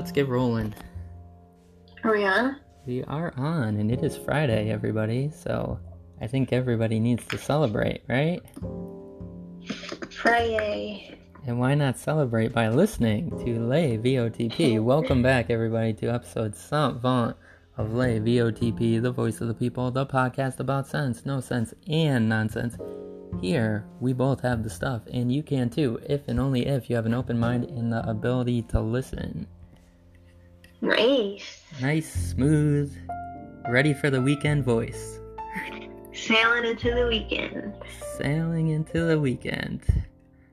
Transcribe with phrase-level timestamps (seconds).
[0.00, 0.74] let's get rolling.
[2.04, 2.56] Are we on?
[2.86, 5.30] We are on, and it is Friday, everybody.
[5.30, 5.78] So
[6.22, 8.40] I think everybody needs to celebrate, right?
[10.10, 11.18] Friday.
[11.46, 14.82] And why not celebrate by listening to Lay VOTP?
[14.82, 17.36] Welcome back, everybody, to episode Savant
[17.76, 22.26] of Lay VOTP, the voice of the people, the podcast about sense, no sense, and
[22.26, 22.78] nonsense.
[23.42, 26.96] Here, we both have the stuff, and you can too, if and only if you
[26.96, 29.46] have an open mind and the ability to listen.
[30.80, 31.62] Nice.
[31.80, 32.96] Nice, smooth,
[33.68, 35.20] ready for the weekend voice.
[36.12, 37.74] Sailing into the weekend.
[38.16, 39.82] Sailing into the weekend.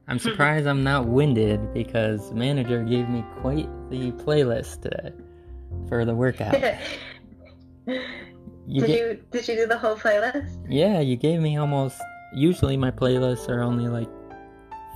[0.08, 0.30] I'm hmm.
[0.30, 5.12] surprised I'm not winded because manager gave me quite the playlist today
[5.88, 6.56] for the workout.
[8.70, 10.66] You did get- you did you do the whole playlist?
[10.68, 12.02] Yeah, you gave me almost.
[12.34, 14.10] Usually my playlists are only like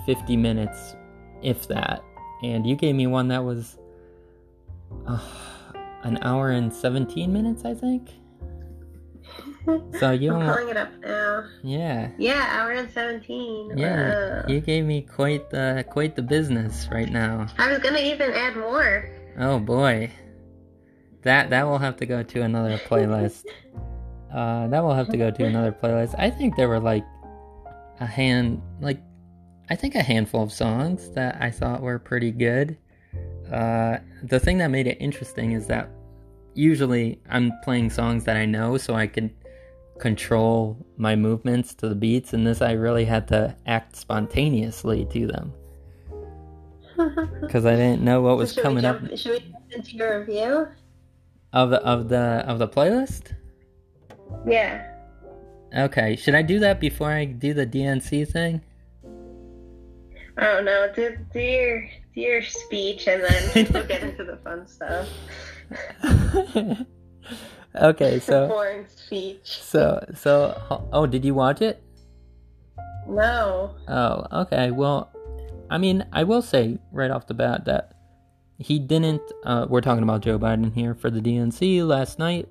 [0.05, 0.95] 50 minutes,
[1.41, 2.03] if that.
[2.43, 3.77] And you gave me one that was
[5.07, 5.19] uh,
[6.03, 8.09] an hour and 17 minutes, I think.
[9.99, 11.45] So you I'm pulling it up now.
[11.63, 13.77] Yeah, Yeah, hour and seventeen.
[13.77, 14.41] yeah.
[14.41, 14.47] Wow.
[14.47, 17.45] You gave me quite the quite the business right now.
[17.59, 19.07] I was gonna even add more.
[19.37, 20.09] Oh boy,
[21.21, 23.45] that that will have to go to another playlist.
[24.33, 26.15] Uh, that will have to go to another playlist.
[26.17, 27.03] I think there were like
[27.99, 29.01] a hand, like
[29.69, 32.77] I think a handful of songs that I thought were pretty good.
[33.51, 35.89] Uh, the thing that made it interesting is that
[36.53, 39.31] usually I'm playing songs that I know, so I can
[39.99, 42.33] control my movements to the beats.
[42.33, 45.53] And this, I really had to act spontaneously to them
[47.41, 49.01] because I didn't know what was should coming we up.
[49.01, 50.67] jump, Should we jump into your review?
[51.53, 53.33] Of the of the of the playlist?
[54.47, 54.87] Yeah.
[55.77, 58.61] Okay, should I do that before I do the DNC thing?
[60.37, 60.91] I don't know.
[60.95, 65.07] Do, do your do your speech and then we'll get into the fun stuff.
[67.75, 69.59] okay, so boring speech.
[69.61, 71.81] so so oh, did you watch it?
[73.07, 73.75] No.
[73.87, 74.71] Oh, okay.
[74.71, 75.11] Well,
[75.69, 77.93] I mean, I will say right off the bat that
[78.57, 79.21] he didn't.
[79.43, 82.47] Uh, we're talking about Joe Biden here for the DNC last night.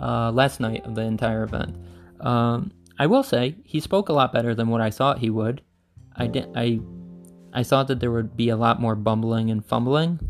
[0.00, 1.76] Uh, last night of the entire event.
[2.20, 5.62] Um, I will say he spoke a lot better than what I thought he would.
[6.16, 6.56] I didn't.
[6.56, 6.80] I
[7.52, 10.20] I thought that there would be a lot more bumbling and fumbling,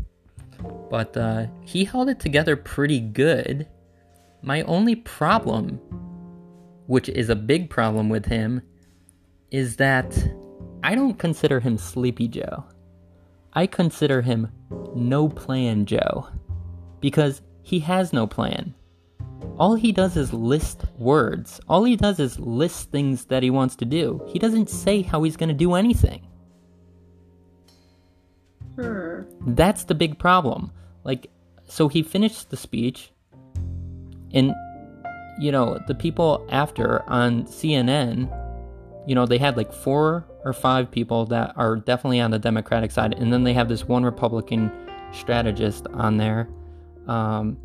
[0.89, 3.67] but uh, he held it together pretty good.
[4.41, 5.79] My only problem,
[6.87, 8.61] which is a big problem with him,
[9.51, 10.17] is that
[10.83, 12.65] I don't consider him Sleepy Joe.
[13.53, 14.51] I consider him
[14.95, 16.27] no plan Joe.
[16.99, 18.73] Because he has no plan.
[19.57, 21.59] All he does is list words.
[21.67, 24.23] All he does is list things that he wants to do.
[24.27, 26.27] He doesn't say how he's going to do anything.
[29.47, 30.71] That's the big problem.
[31.03, 31.29] Like,
[31.67, 33.11] so he finished the speech,
[34.33, 34.53] and,
[35.39, 38.29] you know, the people after on CNN,
[39.07, 42.91] you know, they had like four or five people that are definitely on the Democratic
[42.91, 44.71] side, and then they have this one Republican
[45.11, 46.47] strategist on there.
[47.07, 47.57] Um,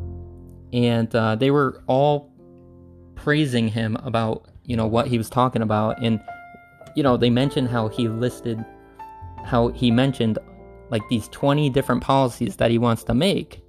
[0.73, 2.33] and uh, they were all
[3.15, 6.03] praising him about, you know, what he was talking about.
[6.03, 6.21] And,
[6.95, 8.65] you know, they mentioned how he listed,
[9.45, 10.39] how he mentioned
[10.91, 13.63] like these 20 different policies that he wants to make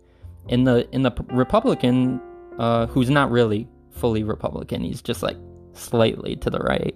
[0.50, 2.22] in the in the republican
[2.60, 5.38] uh, who's not really fully republican he's just like
[5.78, 6.96] slightly to the right.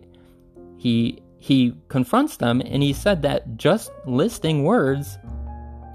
[0.78, 5.18] He he confronts them and he said that just listing words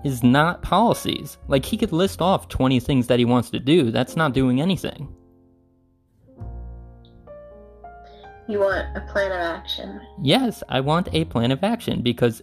[0.05, 1.39] is not policies.
[1.49, 3.91] Like he could list off 20 things that he wants to do.
[3.91, 5.13] That's not doing anything.
[8.49, 10.01] You want a plan of action.
[10.23, 12.43] Yes, I want a plan of action because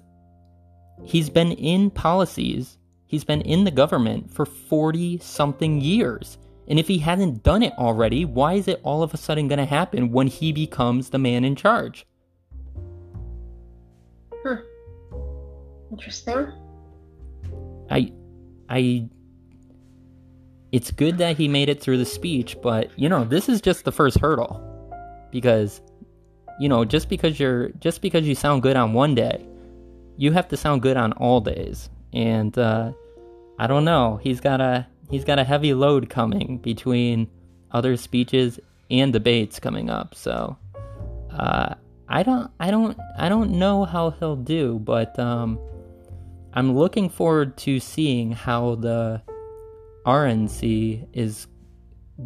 [1.05, 6.37] he's been in policies, he's been in the government for 40 something years.
[6.67, 9.59] And if he hasn't done it already, why is it all of a sudden going
[9.59, 12.05] to happen when he becomes the man in charge?
[14.45, 14.57] Huh.
[15.91, 16.51] Interesting.
[17.89, 18.11] I
[18.69, 19.09] I
[20.71, 23.85] it's good that he made it through the speech, but you know, this is just
[23.85, 24.61] the first hurdle.
[25.31, 25.81] Because
[26.59, 29.45] you know, just because you're just because you sound good on one day,
[30.17, 31.89] you have to sound good on all days.
[32.13, 32.93] And uh
[33.59, 37.29] I don't know, he's got a he's got a heavy load coming between
[37.71, 40.15] other speeches and debates coming up.
[40.15, 40.57] So
[41.31, 41.75] uh
[42.07, 45.59] I don't I don't I don't know how he'll do, but um
[46.53, 49.23] I'm looking forward to seeing how the
[50.05, 51.47] RNC is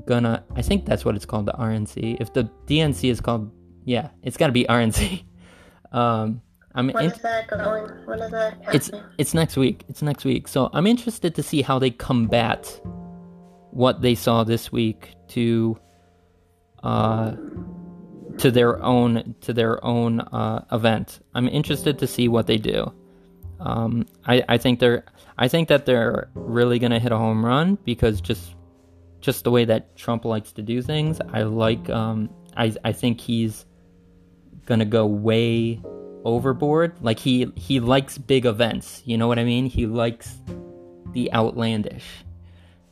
[0.05, 0.43] gonna.
[0.55, 2.17] I think that's what it's called, the RNC.
[2.19, 3.51] If the DNC is called,
[3.85, 5.23] yeah, it's gotta be RNC.
[5.91, 6.41] um,
[6.77, 7.85] I'm When in- is that going?
[8.05, 9.83] When is that it's it's next week.
[9.89, 10.47] It's next week.
[10.47, 12.79] So I'm interested to see how they combat
[13.71, 15.77] what they saw this week to
[16.83, 17.35] uh
[18.37, 21.19] to their own to their own uh event.
[21.33, 22.93] I'm interested to see what they do.
[23.59, 25.03] Um I I think they're
[25.35, 28.55] I think that they're really going to hit a home run because just
[29.19, 33.19] just the way that Trump likes to do things, I like um I I think
[33.19, 33.65] he's
[34.67, 35.81] going to go way
[36.27, 36.93] overboard.
[37.01, 39.01] Like he he likes big events.
[39.05, 39.65] You know what I mean?
[39.65, 40.35] He likes
[41.13, 42.05] the outlandish.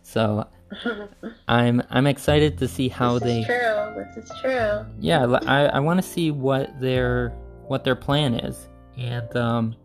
[0.02, 0.48] So
[1.48, 4.04] I'm I'm excited to see how this they is true.
[4.16, 4.86] This is true.
[5.00, 7.30] yeah I I want to see what their
[7.68, 8.68] what their plan is
[8.98, 9.76] and um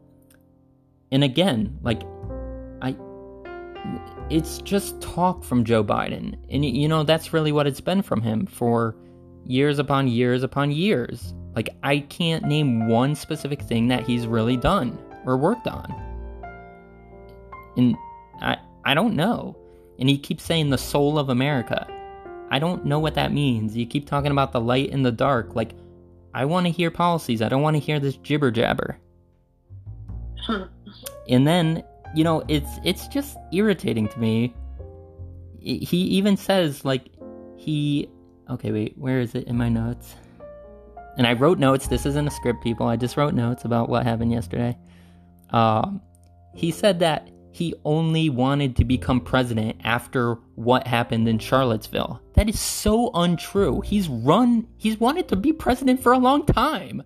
[1.11, 2.03] and again like
[2.83, 2.95] I
[4.31, 8.23] it's just talk from Joe Biden and you know that's really what it's been from
[8.23, 8.95] him for
[9.45, 14.57] years upon years upon years like I can't name one specific thing that he's really
[14.57, 15.95] done or worked on
[17.77, 17.95] and
[18.41, 19.57] I I don't know
[19.99, 21.87] and he keeps saying the soul of America
[22.51, 23.77] I don't know what that means.
[23.77, 25.55] You keep talking about the light and the dark.
[25.55, 25.73] Like,
[26.35, 27.43] I want to hear policies.
[27.43, 28.99] I don't want to hear this jibber jabber.
[31.29, 34.53] And then, you know, it's it's just irritating to me.
[35.61, 37.09] He even says like
[37.57, 38.11] he
[38.49, 38.99] Okay, wait.
[38.99, 40.17] Where is it in my notes?
[41.21, 41.87] And I wrote notes.
[41.87, 42.87] This isn't a script, people.
[42.87, 44.79] I just wrote notes about what happened yesterday.
[45.51, 46.01] Um,
[46.55, 52.23] he said that he only wanted to become president after what happened in Charlottesville.
[52.37, 53.83] That is so untrue.
[53.83, 54.67] He's run.
[54.79, 57.03] He's wanted to be president for a long time.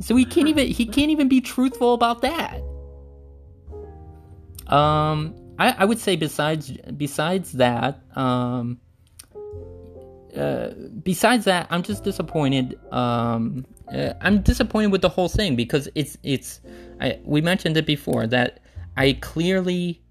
[0.00, 0.68] So he can't even.
[0.68, 2.62] He can't even be truthful about that.
[4.72, 8.80] Um, I, I would say besides besides that, um,
[10.36, 12.78] uh, besides that, I'm just disappointed.
[12.92, 16.60] Um, uh, I'm disappointed with the whole thing because it's it's.
[17.00, 18.60] I, we mentioned it before that
[18.96, 20.02] I clearly,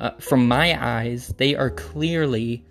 [0.00, 2.64] uh, from my eyes, they are clearly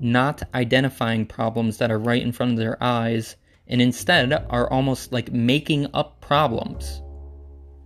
[0.00, 3.36] not identifying problems that are right in front of their eyes,
[3.68, 7.02] and instead are almost like making up problems.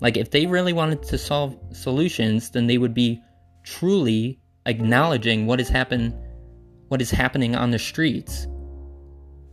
[0.01, 3.21] Like if they really wanted to solve solutions, then they would be
[3.65, 6.15] truly acknowledging what has happen
[6.89, 8.47] what is happening on the streets.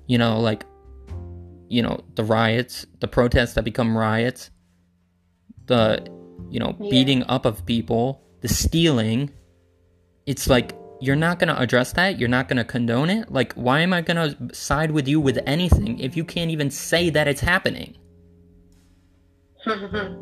[0.07, 0.65] You know, like
[1.69, 4.51] you know, the riots, the protests that become riots,
[5.65, 6.05] the
[6.49, 6.89] you know, Yeah.
[6.89, 9.31] beating up of people, the stealing.
[10.25, 12.17] It's like you're not going to address that.
[12.19, 13.31] You're not going to condone it.
[13.31, 16.69] Like why am I going to side with you with anything if you can't even
[16.69, 17.95] say that it's happening?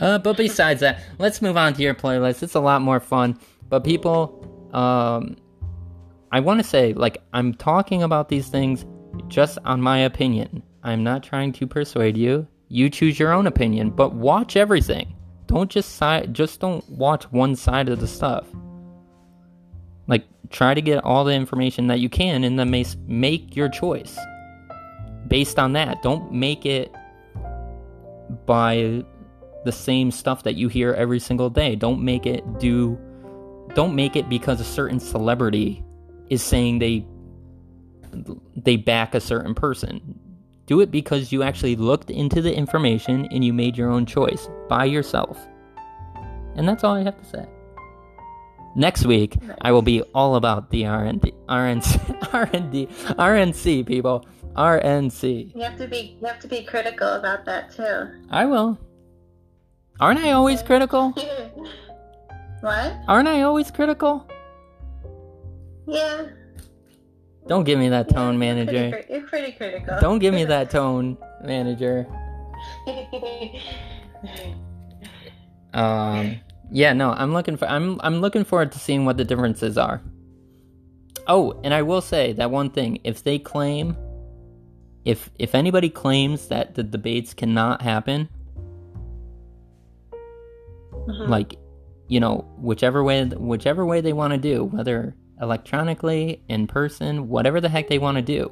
[0.00, 2.42] Uh, but besides that, let's move on to your playlist.
[2.42, 3.38] It's a lot more fun.
[3.68, 5.36] But people, um,
[6.36, 8.84] I want to say, like, I'm talking about these things
[9.26, 10.62] just on my opinion.
[10.82, 12.46] I'm not trying to persuade you.
[12.68, 15.16] You choose your own opinion, but watch everything.
[15.46, 16.34] Don't just side.
[16.34, 18.46] Just don't watch one side of the stuff.
[20.08, 23.70] Like, try to get all the information that you can, and then make make your
[23.70, 24.18] choice
[25.28, 26.02] based on that.
[26.02, 26.94] Don't make it
[28.44, 29.02] by
[29.64, 31.76] the same stuff that you hear every single day.
[31.76, 32.98] Don't make it do
[33.74, 35.82] don't make it because a certain celebrity
[36.30, 37.06] is saying they
[38.56, 40.18] they back a certain person.
[40.66, 44.48] Do it because you actually looked into the information and you made your own choice
[44.68, 45.38] by yourself.
[46.56, 47.46] And that's all I have to say.
[48.74, 55.54] Next week, I will be all about the RND, RNC, RND, RNC people, RNC.
[55.54, 58.08] you have to be you have to be critical about that too.
[58.30, 58.78] I will.
[60.00, 61.10] Aren't I always critical?
[62.60, 62.92] what?
[63.08, 64.28] Aren't I always critical?
[65.86, 66.26] Yeah.
[67.46, 69.04] Don't give me that tone, You're pretty manager.
[69.08, 69.98] You're pretty critical.
[70.00, 72.06] Don't give me that tone, manager.
[75.74, 76.36] Um,
[76.70, 77.66] yeah, no, I'm looking for.
[77.68, 80.00] I'm I'm looking forward to seeing what the differences are.
[81.26, 83.94] Oh, and I will say that one thing: if they claim,
[85.04, 88.30] if if anybody claims that the debates cannot happen,
[90.94, 91.28] Mhm.
[91.28, 91.56] like,
[92.08, 97.60] you know, whichever way whichever way they want to do, whether electronically, in person, whatever
[97.60, 98.50] the heck they want to do,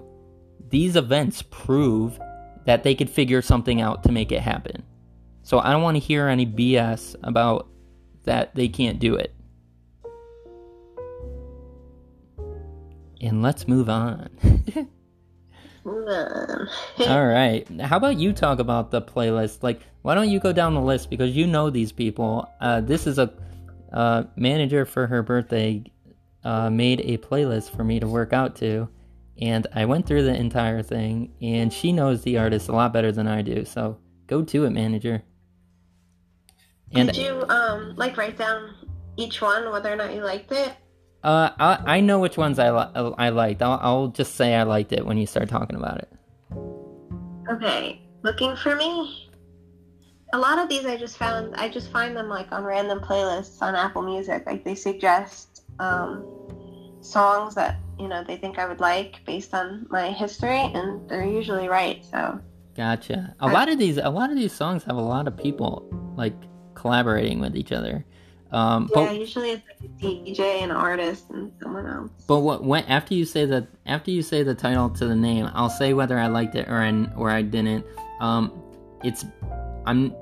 [0.69, 2.19] these events prove
[2.67, 4.83] that they could figure something out to make it happen.
[5.43, 7.69] So I don't want to hear any BS about
[8.25, 9.35] that they can't do it.
[13.21, 14.31] And let's move on.
[15.87, 17.67] All right.
[17.81, 19.63] How about you talk about the playlist?
[19.63, 22.49] Like, why don't you go down the list because you know these people?
[22.61, 23.33] Uh, this is a
[23.93, 25.85] uh, manager for her birthday
[26.45, 28.89] uh, made a playlist for me to work out to,
[29.41, 33.11] and I went through the entire thing, and she knows the artist a lot better
[33.13, 33.65] than I do.
[33.65, 35.23] So go to it, manager.
[36.93, 38.75] And Did you um like write down
[39.17, 40.73] each one whether or not you liked it?
[41.25, 43.63] uh, I I know which ones I li- I liked.
[43.63, 46.09] I'll I'll just say I liked it when you start talking about it.
[47.51, 49.31] Okay, looking for me.
[50.33, 51.55] A lot of these I just found.
[51.57, 54.45] I just find them like on random playlists on Apple Music.
[54.47, 56.25] Like they suggest um,
[57.01, 61.25] songs that you know they think I would like based on my history, and they're
[61.25, 62.05] usually right.
[62.05, 62.41] So
[62.75, 63.35] Gotcha.
[63.41, 66.35] A lot of these a lot of these songs have a lot of people like
[66.75, 68.05] collaborating with each other.
[68.51, 72.11] Um, yeah, but usually it's like a DJ, an artist, and someone else.
[72.29, 75.51] but what when after you say the after you say the title to the name,
[75.55, 77.85] I'll say whether I liked it or I, or I didn't.
[78.21, 78.53] Um,
[79.03, 79.25] it's
[79.87, 80.15] I'm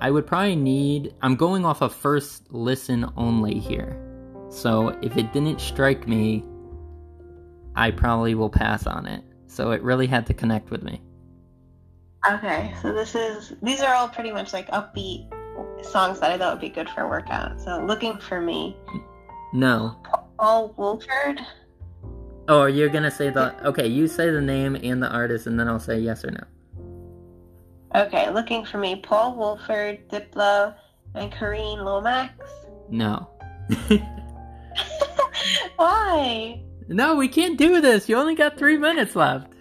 [0.00, 4.07] I would probably need I'm going off of first listen only here.
[4.50, 6.44] So if it didn't strike me,
[7.76, 9.22] I probably will pass on it.
[9.46, 11.00] So it really had to connect with me.
[12.28, 15.28] Okay, so this is these are all pretty much like upbeat
[15.84, 17.60] songs that I thought would be good for a workout.
[17.60, 18.76] So looking for me,
[19.52, 19.96] No.
[20.38, 21.40] Paul Woolford.
[22.48, 23.86] Oh, you're gonna say the okay.
[23.86, 26.44] You say the name and the artist, and then I'll say yes or no.
[27.94, 30.74] Okay, looking for me, Paul Woolford, Diplo,
[31.14, 32.34] and Kareen Lomax.
[32.90, 33.28] No.
[35.78, 36.60] Why?
[36.88, 38.08] no, we can't do this.
[38.08, 39.52] You only got three minutes left.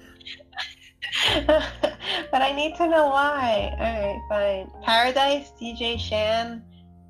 [1.45, 3.69] but I need to know why.
[3.79, 4.71] Alright, fine.
[4.83, 6.63] Paradise, DJ Shan,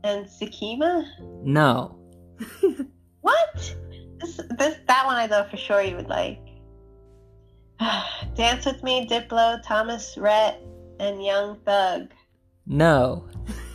[0.04, 1.06] and Sakima?
[1.44, 1.98] No.
[3.22, 3.76] What?
[4.20, 6.40] This, this, that one I know for sure you would like.
[8.36, 10.62] Dance with Me, Diplo, Thomas Rhett,
[11.00, 12.12] and Young Thug.
[12.66, 13.28] No.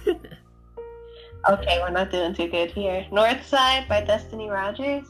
[1.49, 3.05] Okay, we're not doing too good here.
[3.11, 5.09] North Side by Destiny Rogers.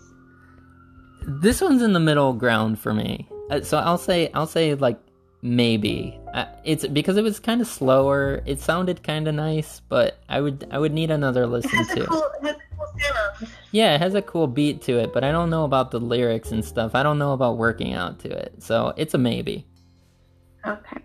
[1.26, 3.28] This one's in the middle ground for me.
[3.50, 4.98] Uh, so I'll say I'll say like
[5.42, 6.18] maybe.
[6.32, 8.42] Uh, it's because it was kind of slower.
[8.46, 12.06] It sounded kind of nice, but I would I would need another listen has to.
[12.06, 13.48] cool, it cool.
[13.70, 16.52] Yeah, it has a cool beat to it, but I don't know about the lyrics
[16.52, 16.94] and stuff.
[16.94, 18.62] I don't know about working out to it.
[18.62, 19.66] So it's a maybe.
[20.66, 20.98] Okay.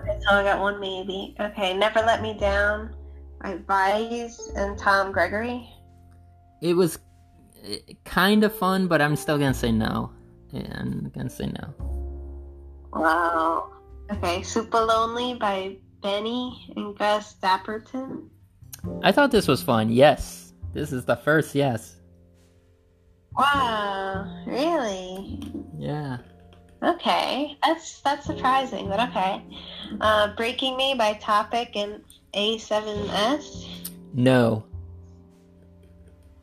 [0.00, 1.34] Okay, so I got one maybe.
[1.40, 2.94] Okay, Never Let Me Down
[3.40, 5.68] by VIZE and Tom Gregory.
[6.62, 6.98] It was
[8.04, 10.10] kind of fun, but I'm still gonna say no.
[10.50, 11.74] Yeah, I'm gonna say no.
[12.92, 13.70] Wow.
[14.10, 18.28] Okay, Super Lonely by BENEE and Gus Dapperton.
[19.02, 19.90] I thought this was fun.
[19.90, 21.96] Yes, this is the first yes.
[23.36, 25.40] Wow, really?
[25.78, 26.18] Yeah.
[26.82, 29.44] Okay, that's that's surprising, but okay.
[30.00, 32.02] Uh, Breaking Me by Topic and
[32.34, 33.66] A7S.
[34.14, 34.64] No.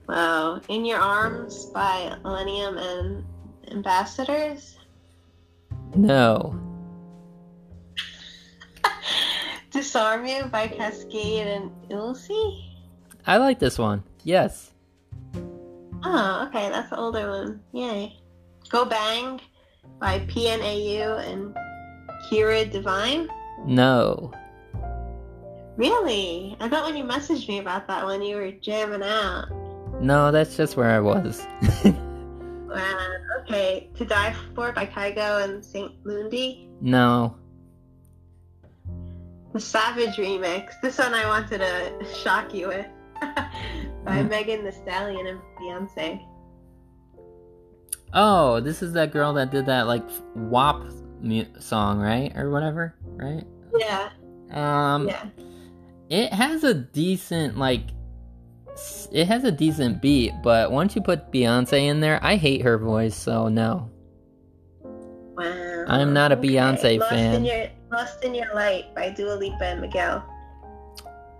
[0.07, 0.61] Wow.
[0.69, 3.25] In Your Arms by Millennium and
[3.71, 4.77] Ambassadors.
[5.95, 6.57] No.
[9.71, 12.63] Disarm You by Kaskade and Ilsey.
[13.25, 14.03] I like this one.
[14.23, 14.71] Yes.
[16.03, 17.59] Oh, okay, that's the older one.
[17.73, 18.17] Yay.
[18.69, 19.41] Go Bang
[19.99, 21.55] by PNAU and
[22.29, 23.27] Kira Divine.
[23.65, 24.31] No.
[25.75, 26.55] Really?
[26.59, 29.49] I thought when you messaged me about that one, you were jamming out.
[30.01, 31.45] No, that's just where I was.
[32.69, 33.07] Wow.
[33.41, 33.89] Okay.
[33.95, 35.91] To Die For by Kygo and St.
[36.03, 36.67] Lundi.
[36.81, 37.35] no.
[39.53, 40.73] The Savage remix.
[40.83, 42.85] This one I wanted to shock you with.
[43.21, 44.29] by Mm.
[44.29, 46.21] Megan Thee Stallion and Beyonce.
[48.13, 50.03] Oh, this is that girl that did that like
[50.35, 50.83] WAP
[51.21, 52.35] mu- song, right?
[52.37, 53.43] Or whatever, right?
[53.77, 54.09] Yeah.
[54.51, 55.25] Um Yeah.
[56.09, 57.83] it has a decent like
[59.11, 62.77] it has a decent beat, but once you put Beyonce in there, I hate her
[62.77, 63.89] voice, so no.
[64.83, 65.85] Wow.
[65.87, 67.35] I'm not a Beyonce Lost fan.
[67.35, 70.23] In your, Lost in Your Light by Dua Lipa and Miguel.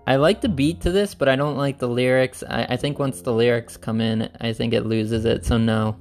[0.06, 2.42] I like the beat to this, but I don't like the lyrics.
[2.48, 5.96] I, I think once the lyrics come in, I think it loses it, so no.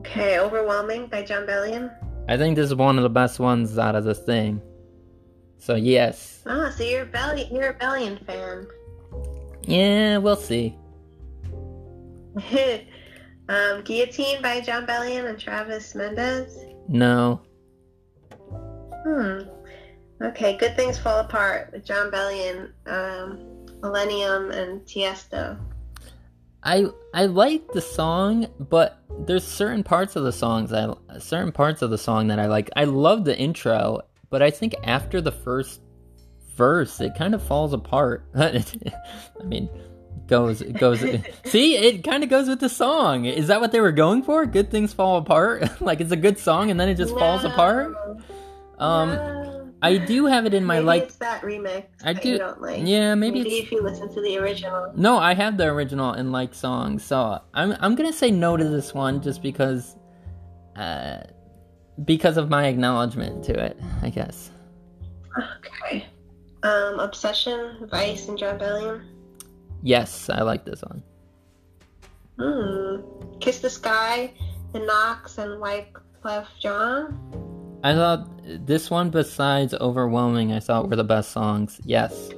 [0.00, 0.38] Okay.
[0.38, 1.90] Overwhelming by Jon Bellion.
[2.28, 4.60] I think this is one of the best ones out of this thing.
[5.58, 6.42] So yes.
[6.46, 8.66] Oh, so you're a Bellion, you're a Bellion fan.
[9.68, 10.74] Yeah, we'll see.
[13.50, 16.64] um, Guillotine by Jon Bellion and Travis Mendes.
[16.88, 17.42] No.
[19.04, 19.40] Hmm.
[20.22, 25.60] Okay, Good Things Fall Apart with Jon Bellion, um, Millennium, and Tiesto.
[26.62, 31.82] I I like the song, but there's certain parts of the songs I certain parts
[31.82, 32.70] of the song that I like.
[32.74, 35.82] I love the intro, but I think after the first
[36.58, 38.26] verse, it kind of falls apart.
[38.36, 38.62] I
[39.44, 39.70] mean,
[40.26, 41.00] goes it goes.
[41.46, 43.24] see, it kind of goes with the song.
[43.24, 44.44] Is that what they were going for?
[44.44, 45.80] Good things fall apart.
[45.80, 47.94] like it's a good song, and then it just falls apart.
[48.78, 49.54] Um, No.
[49.80, 51.02] I do have it in my maybe like.
[51.04, 51.84] it's that remix.
[52.04, 52.82] I that do- like.
[52.84, 54.92] Yeah, maybe Maybe if you listen to the original.
[54.96, 55.18] no.
[55.18, 58.92] I have the original and like songs, so I'm I'm gonna say no to this
[58.92, 59.94] one just because,
[60.74, 61.18] uh,
[62.04, 63.78] because of my acknowledgement to it.
[64.02, 64.50] I guess.
[65.38, 66.06] Okay.
[66.68, 69.02] Um, Obsession, Vice, and Jon Bellion.
[69.82, 71.02] Yes, I like this one.
[72.38, 73.38] Hmm.
[73.40, 74.34] Kiss the Sky,
[74.72, 77.16] The Knocks, and Wyclef Jean.
[77.82, 78.28] I thought
[78.66, 81.80] this one, besides overwhelming, I thought were the best songs.
[81.84, 82.30] Yes.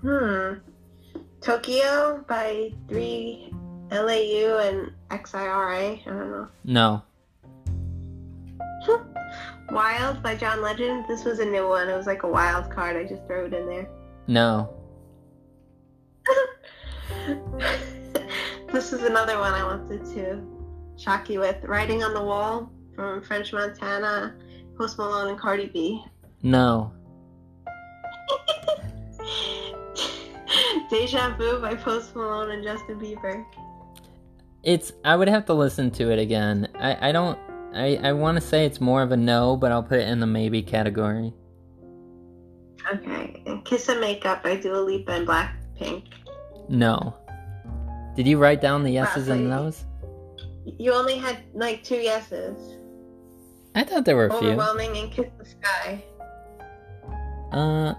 [0.00, 0.54] Hmm.
[1.42, 3.52] Tokyo by 3
[3.90, 6.00] LAU and XIRA.
[6.00, 6.48] I don't know.
[6.64, 7.02] No.
[9.70, 11.04] Wild by John Legend.
[11.06, 11.88] This was a new one.
[11.88, 12.96] It was like a wild card.
[12.96, 13.88] I just threw it in there.
[14.26, 14.74] No.
[18.72, 20.42] this is another one I wanted to
[20.96, 21.62] shock you with.
[21.64, 24.34] Writing on the Wall from French Montana,
[24.76, 26.02] Post Malone and Cardi B.
[26.42, 26.92] No.
[30.90, 33.44] Deja Vu by Post Malone and Justin Bieber.
[34.62, 34.92] It's.
[35.04, 36.68] I would have to listen to it again.
[36.78, 37.10] I.
[37.10, 37.38] I don't.
[37.74, 37.96] I.
[37.96, 40.26] I want to say it's more of a no, but I'll put it in the
[40.26, 41.32] maybe category.
[42.92, 43.42] Okay.
[43.46, 46.04] And Kiss and Makeup by Dua Lipa and Blackpink.
[46.68, 47.14] No.
[48.16, 49.66] Did you write down the yeses and Probably.
[49.66, 49.84] those?
[50.78, 52.76] You only had like two yeses.
[53.74, 54.48] I thought there were a few.
[54.48, 56.04] Overwhelming and Kiss the Sky.
[57.52, 57.94] Uh.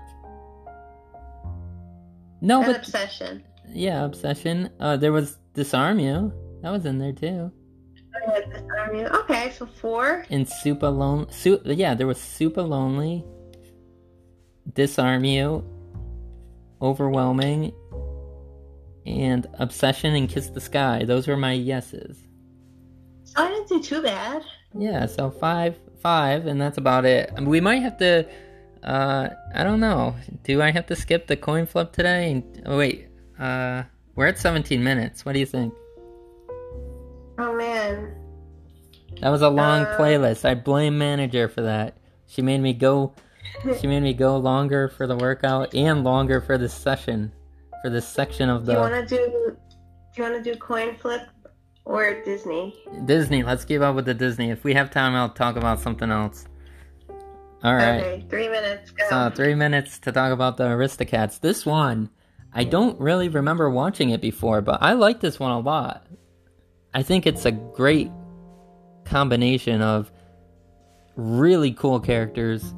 [2.41, 3.43] No, and but Obsession.
[3.69, 4.69] yeah, obsession.
[4.79, 6.33] Uh, there was disarm you.
[6.61, 7.51] That was in there too.
[8.95, 10.25] Okay, so four.
[10.29, 11.31] And super lonely.
[11.31, 13.23] Su- yeah, there was super lonely.
[14.73, 15.63] Disarm you.
[16.81, 17.73] Overwhelming.
[19.05, 21.03] And obsession and kiss the sky.
[21.05, 22.17] Those were my yeses.
[23.23, 24.43] So I didn't do too bad.
[24.77, 27.31] Yeah, so five, five, and that's about it.
[27.41, 28.27] We might have to.
[28.83, 30.15] Uh, I don't know.
[30.43, 32.31] Do I have to skip the coin flip today?
[32.31, 33.07] And, oh wait,
[33.37, 33.83] uh,
[34.15, 35.25] we're at 17 minutes.
[35.25, 35.73] What do you think?
[37.39, 38.13] Oh man.
[39.21, 40.43] That was a long Uh, playlist.
[40.45, 41.97] I blame manager for that.
[42.27, 43.13] She made me go.
[43.79, 47.31] She made me go longer for the workout and longer for this session,
[47.81, 49.57] for this section of the Do you to do?
[50.13, 51.21] Do you want to do coin flip
[51.85, 52.75] or Disney?
[53.05, 53.41] Disney.
[53.41, 54.51] Let's keep up with the Disney.
[54.51, 56.45] If we have time, I'll talk about something else.
[57.63, 57.99] All right.
[57.99, 58.91] Okay, three minutes.
[58.91, 59.05] Go.
[59.09, 61.39] So three minutes to talk about the Aristocats.
[61.39, 62.09] This one,
[62.53, 66.05] I don't really remember watching it before, but I like this one a lot.
[66.93, 68.11] I think it's a great
[69.05, 70.11] combination of
[71.15, 72.73] really cool characters,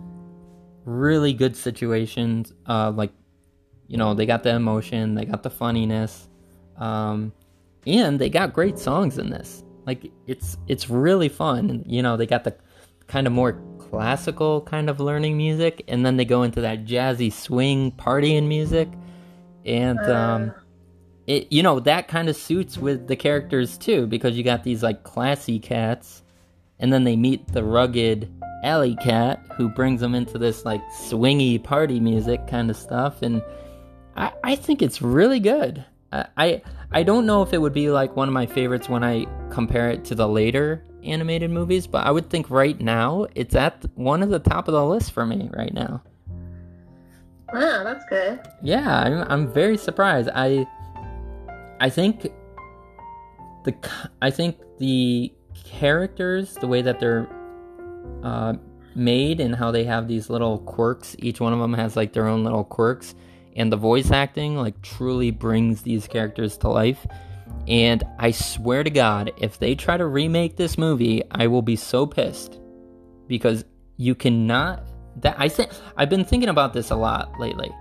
[0.86, 2.54] really good situations.
[2.67, 3.12] Uh, like,
[3.88, 6.30] you know, they got the emotion, they got the funniness,
[6.78, 7.32] um,
[7.86, 9.63] and they got great songs in this.
[9.86, 11.84] Like, it's it's really fun.
[11.88, 12.56] You know, they got the
[13.08, 17.32] kind of more classical kind of learning music, and then they go into that jazzy
[17.32, 18.89] swing partying music,
[19.65, 20.54] and um,
[21.27, 24.84] it you know that kind of suits with the characters too because you got these
[24.84, 26.23] like classy cats,
[26.79, 28.31] and then they meet the rugged
[28.63, 33.41] alley cat who brings them into this like swingy party music kind of stuff, and
[34.15, 35.86] I I think it's really good.
[36.12, 39.03] I, I I don't know if it would be like one of my favorites when
[39.03, 43.55] I compare it to the later animated movies, but I would think right now it's
[43.55, 46.03] at one of the top of the list for me right now.
[47.53, 48.39] Wow, that's good.
[48.62, 50.29] Yeah, I'm, I'm very surprised.
[50.34, 50.67] I
[51.81, 52.31] I think
[53.63, 53.75] the
[54.21, 57.27] I think the characters, the way that they're
[58.23, 58.53] uh,
[58.95, 61.15] made, and how they have these little quirks.
[61.17, 63.15] Each one of them has like their own little quirks,
[63.55, 67.05] and the voice acting like truly brings these characters to life.
[67.67, 71.75] And I swear to God, if they try to remake this movie, I will be
[71.75, 72.59] so pissed
[73.27, 73.65] because
[73.97, 74.83] you cannot.
[75.17, 77.71] That I think I've been thinking about this a lot lately.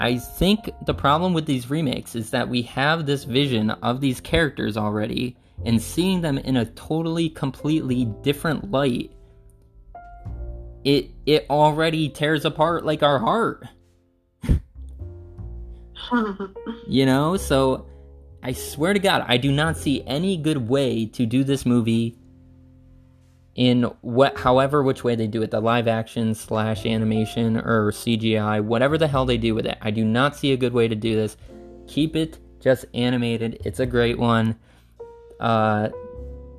[0.00, 4.20] I think the problem with these remakes is that we have this vision of these
[4.20, 9.12] characters already, and seeing them in a totally, completely different light,
[10.84, 13.66] it it already tears apart like our heart.
[16.86, 17.86] You know, so
[18.42, 22.18] I swear to God, I do not see any good way to do this movie
[23.54, 28.62] in what however which way they do it, the live action slash animation or CGI,
[28.62, 29.78] whatever the hell they do with it.
[29.80, 31.36] I do not see a good way to do this.
[31.86, 33.60] Keep it just animated.
[33.64, 34.58] It's a great one.
[35.38, 35.90] Uh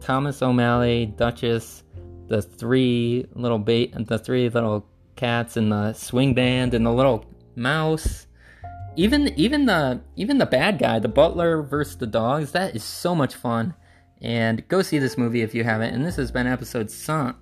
[0.01, 1.83] Thomas O'Malley, Duchess,
[2.27, 7.25] the three little bait the three little cats and the swing band and the little
[7.55, 8.27] mouse
[8.95, 13.13] even even the even the bad guy, the butler versus the dogs, that is so
[13.13, 13.73] much fun.
[14.21, 15.93] And go see this movie if you haven't.
[15.93, 17.35] And this has been episode cent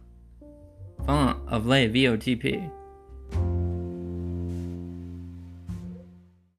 [1.05, 2.71] font of lay VOTP.